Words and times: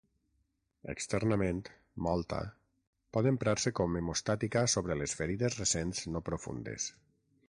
Externament, 0.93 1.59
mòlta, 2.07 2.39
pot 3.17 3.29
emprar-se 3.33 3.73
com 3.81 3.99
hemostàtica 4.01 4.67
sobre 4.77 4.97
les 5.03 5.15
ferides 5.21 5.59
recents 5.63 6.03
no 6.15 6.23
profundes. 6.31 6.89